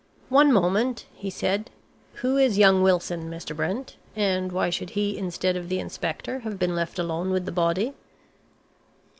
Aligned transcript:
"One 0.29 0.51
moment," 0.51 1.05
he 1.13 1.29
said. 1.29 1.69
"Who 2.25 2.35
is 2.37 2.57
young 2.57 2.81
Wilson, 2.81 3.29
Mr. 3.29 3.55
Brent, 3.55 3.97
and 4.15 4.51
why 4.51 4.71
should 4.71 4.89
he 4.97 5.15
instead 5.15 5.55
of 5.55 5.69
the 5.69 5.77
inspector 5.79 6.39
have 6.39 6.57
been 6.57 6.73
left 6.75 6.97
alone 6.97 7.29
with 7.29 7.45
the 7.45 7.51
body?" 7.51 7.93